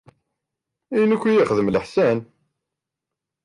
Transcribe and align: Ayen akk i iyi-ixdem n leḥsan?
Ayen 0.93 1.13
akk 1.15 1.23
i 1.25 1.29
iyi-ixdem 1.31 1.67
n 1.69 1.73
leḥsan? 1.75 2.19